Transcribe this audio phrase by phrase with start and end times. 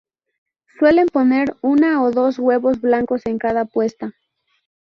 [0.79, 4.15] Suelen poner una o dos huevos blancos en cada puesta.